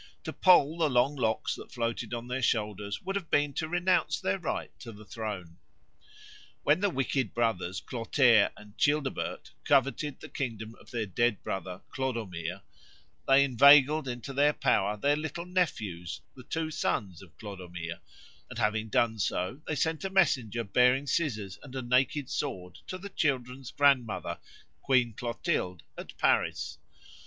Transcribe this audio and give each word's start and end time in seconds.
To 0.23 0.33
poll 0.33 0.79
the 0.79 0.89
long 0.89 1.15
locks 1.15 1.53
that 1.53 1.71
floated 1.71 2.11
on 2.11 2.27
their 2.27 2.41
shoulders 2.41 3.03
would 3.03 3.15
have 3.15 3.29
been 3.29 3.53
to 3.53 3.67
renounce 3.69 4.19
their 4.19 4.39
right 4.39 4.71
to 4.79 4.91
the 4.91 5.05
throne. 5.05 5.57
When 6.63 6.79
the 6.79 6.89
wicked 6.89 7.35
brothers 7.35 7.79
Clotaire 7.81 8.51
and 8.57 8.75
Childebert 8.79 9.51
coveted 9.63 10.19
the 10.19 10.27
kingdom 10.27 10.73
of 10.81 10.89
their 10.89 11.05
dead 11.05 11.43
brother 11.43 11.83
Clodomir, 11.93 12.63
they 13.27 13.43
inveigled 13.43 14.07
into 14.07 14.33
their 14.33 14.53
power 14.53 14.97
their 14.97 15.15
little 15.15 15.45
nephews, 15.45 16.21
the 16.35 16.45
two 16.45 16.71
sons 16.71 17.21
of 17.21 17.37
Clodomir; 17.37 17.99
and 18.49 18.57
having 18.57 18.89
done 18.89 19.19
so, 19.19 19.61
they 19.67 19.75
sent 19.75 20.03
a 20.03 20.09
messenger 20.09 20.63
bearing 20.63 21.05
scissors 21.05 21.59
and 21.61 21.75
a 21.75 21.81
naked 21.83 22.27
sword 22.27 22.79
to 22.87 22.97
the 22.97 23.09
children's 23.09 23.69
grandmother, 23.69 24.39
Queen 24.81 25.13
Clotilde, 25.13 25.83
at 25.95 26.17
Paris. 26.17 26.79